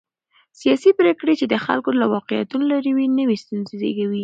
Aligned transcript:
سیاسي 0.59 0.91
پرېکړې 0.99 1.33
چې 1.39 1.45
د 1.49 1.55
خلکو 1.65 1.89
له 2.01 2.05
واقعيتونو 2.15 2.63
لرې 2.71 2.91
وي، 2.95 3.05
نوې 3.19 3.37
ستونزې 3.43 3.73
زېږوي. 3.81 4.19